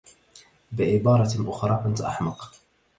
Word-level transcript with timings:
بعبارة 0.71 1.31
أخرى 1.49 1.85
أنت 1.85 2.01
أحمق. 2.01 2.53